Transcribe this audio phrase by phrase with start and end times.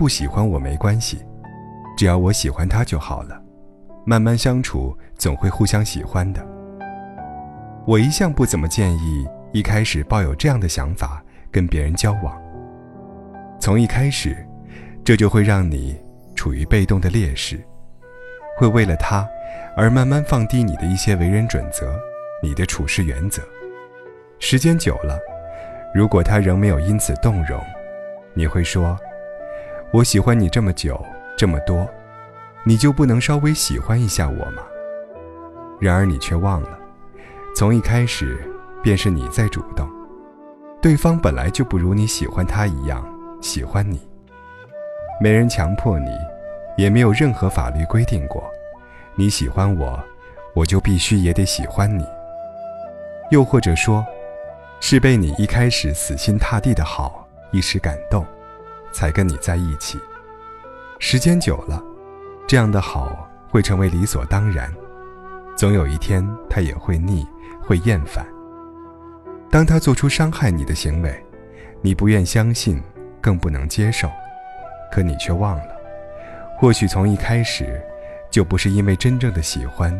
[0.00, 1.22] 不喜欢我没关系，
[1.94, 3.38] 只要我喜欢他就好了。
[4.06, 6.42] 慢慢相处，总会互相喜欢的。
[7.86, 12.34] 我一向不怎么建议一开始抱有这样的想法跟别人交往。
[13.60, 14.34] 从一开始，
[15.04, 16.00] 这就会让你
[16.34, 17.62] 处于被动的劣势，
[18.56, 19.28] 会为了他
[19.76, 21.94] 而慢慢放低你的一些为人准则、
[22.42, 23.42] 你的处事原则。
[24.38, 25.18] 时间久了，
[25.94, 27.62] 如果他仍没有因此动容，
[28.32, 28.98] 你会说
[29.92, 31.04] ：“我喜欢你这么久，
[31.36, 31.88] 这么多，
[32.64, 34.62] 你就不能稍微喜欢一下我吗？”
[35.80, 36.78] 然而你却忘了，
[37.56, 38.38] 从一开始
[38.82, 39.88] 便是你在主动，
[40.80, 43.04] 对方本来就不如你喜欢他一样
[43.40, 44.00] 喜欢你。
[45.20, 46.10] 没人强迫你，
[46.76, 48.48] 也没有任何法律规定过，
[49.16, 49.98] 你喜欢我，
[50.54, 52.06] 我就必须也得喜欢你。
[53.30, 54.06] 又或者说，
[54.80, 58.24] 是被你一开始死心塌地的好一时感动，
[58.92, 59.98] 才跟你在一起。
[60.98, 61.82] 时间久了，
[62.46, 64.72] 这样的好会成为理所当然，
[65.56, 67.26] 总有一天他也会腻，
[67.62, 68.24] 会厌烦。
[69.50, 71.24] 当他做出伤害你的行为，
[71.80, 72.82] 你不愿相信，
[73.20, 74.08] 更不能接受，
[74.92, 75.76] 可你却忘了，
[76.58, 77.82] 或许从一开始，
[78.30, 79.92] 就不是因为真正的喜欢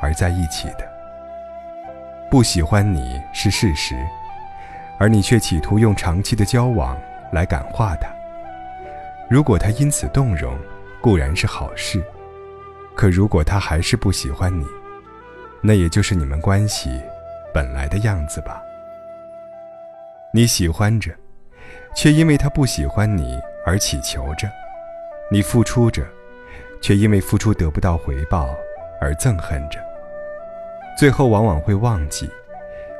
[0.00, 0.88] 而在一起的。
[2.30, 3.94] 不喜欢你是事实，
[4.98, 6.96] 而你却企图用长期的交往
[7.32, 8.08] 来感化他。
[9.28, 10.56] 如果他因此动容，
[11.00, 12.00] 固然是好事；
[12.94, 14.64] 可如果他还是不喜欢你，
[15.60, 16.90] 那也就是你们关系
[17.52, 18.62] 本来的样子吧。
[20.32, 21.10] 你喜欢着，
[21.94, 24.46] 却因为他不喜欢你而祈求着；
[25.28, 26.06] 你付出着，
[26.80, 28.54] 却因为付出得不到回报
[29.00, 29.80] 而憎恨着。
[30.96, 32.30] 最后往往会忘记，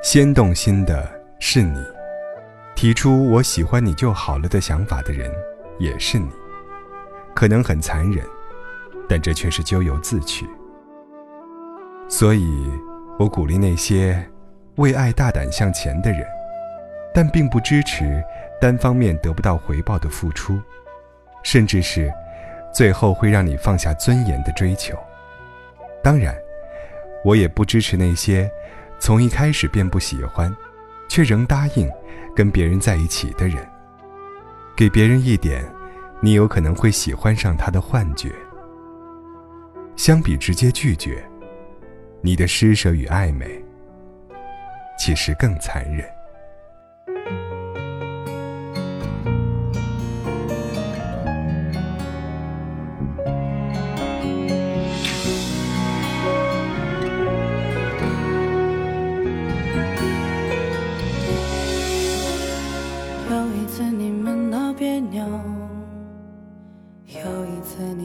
[0.03, 1.81] 先动心的是你，
[2.75, 5.33] 提出“我喜欢你就好了”的想法的人
[5.79, 6.29] 也是你。
[7.35, 8.25] 可能很残忍，
[9.09, 10.47] 但这却是咎由自取。
[12.09, 12.71] 所以，
[13.19, 14.25] 我鼓励那些
[14.77, 16.27] 为爱大胆向前的人，
[17.15, 18.23] 但并不支持
[18.61, 20.61] 单方面得不到回报的付出，
[21.43, 22.13] 甚至是
[22.73, 24.97] 最后会让你放下尊严的追求。
[26.03, 26.35] 当然。
[27.25, 28.49] 我也不支持那些
[29.01, 30.55] 从一开始便不喜欢，
[31.09, 31.91] 却仍答应
[32.37, 33.67] 跟别人在一起的人。
[34.77, 35.65] 给别人一点
[36.21, 38.31] 你有可能会喜欢上他的幻觉，
[39.97, 41.25] 相比直接拒绝，
[42.21, 43.65] 你的施舍与暧昧
[44.99, 46.16] 其实更残忍。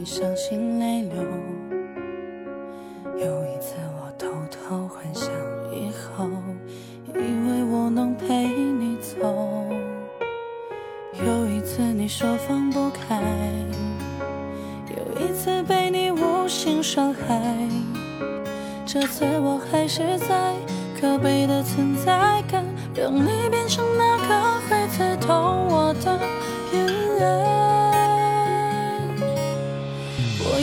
[0.06, 1.22] 伤心泪流，
[3.17, 5.29] 有一次我偷偷幻想
[5.72, 6.25] 以后，
[7.07, 9.17] 以为我能陪你走。
[11.25, 13.22] 有一次你说放不开，
[14.90, 17.67] 有一次被你无心伤害。
[18.85, 20.56] 这次我还是在
[21.00, 26.19] 可悲的存在感，让你变成那个会刺痛我的
[26.73, 26.88] 眼
[27.19, 27.81] 泪。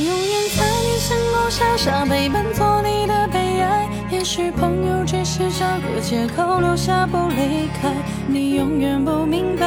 [0.05, 7.93] 永远在你身后傻傻陪伴做你的悲哀，也许朋友只是找个借口留下不离开。
[8.27, 9.67] 你永远不明白，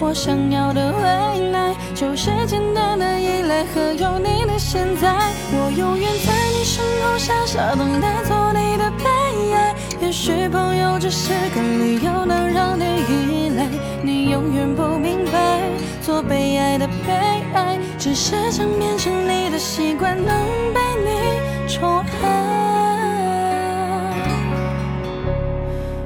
[0.00, 5.14] 我想要的未来就是简单的依赖和有你的现在。
[5.52, 13.66] 我永远在你身后傻傻等待做你的悲哀，也许朋友只是个理由能让你依赖。
[14.02, 15.60] 你永远不明白，
[16.02, 17.12] 做被爱的悲
[17.54, 19.25] 哀，只是想变成
[19.56, 20.80] 的习惯，能被。
[21.02, 22.26] 你宠爱，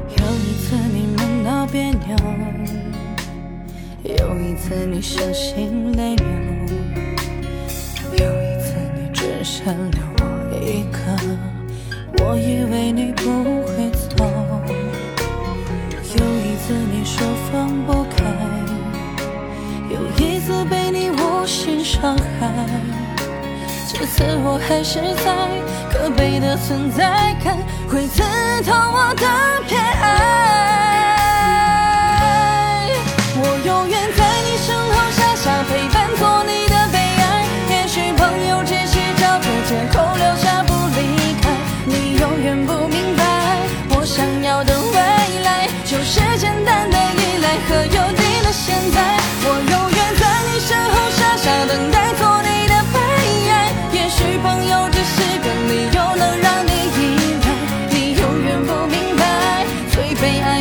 [0.09, 2.17] 有一次你闷到别扭，
[4.05, 6.27] 有一次你伤心泪流，
[8.13, 10.25] 有一次你只剩留我
[10.63, 11.01] 一个，
[12.23, 12.60] 我也
[23.93, 25.35] 这次我还是在
[25.91, 27.59] 可悲的存在感，
[27.91, 28.23] 会刺
[28.63, 29.27] 痛我的
[29.67, 30.07] 偏爱。
[33.35, 37.45] 我永远在你身后傻傻陪伴，做你的悲哀。
[37.69, 41.51] 也许朋友只是找个借口留下不离开。
[41.85, 43.25] 你永远不明白，
[43.91, 49.19] 我想要的未来就是简单的依赖和有你的现在。
[49.43, 49.90] 我永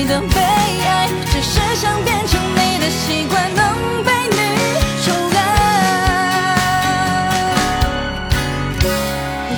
[0.10, 4.38] 的悲哀，只是想变成你的习惯，能被你
[5.04, 5.38] 宠爱。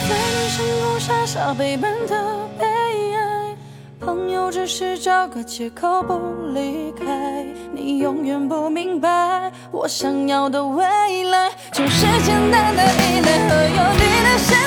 [0.09, 2.65] 在你身后傻傻陪伴的悲
[3.15, 3.55] 哀，
[3.97, 6.19] 朋友只是找个借口不
[6.53, 7.45] 离开。
[7.71, 10.83] 你永远不明白，我想要的未
[11.31, 14.60] 来，就是简单的依赖和有你的。